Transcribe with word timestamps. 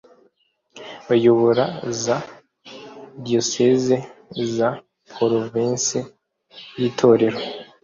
Bayobora 1.07 1.65
za 2.03 2.17
diyoseze 3.23 3.95
za 4.55 4.69
porovensi 5.15 5.97
y 6.79 6.81
itorero 6.89 7.37